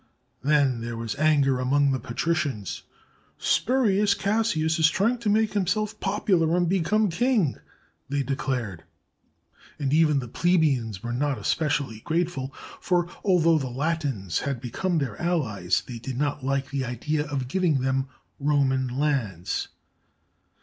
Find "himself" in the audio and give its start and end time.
5.53-5.99